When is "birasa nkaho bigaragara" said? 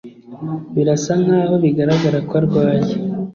0.73-2.17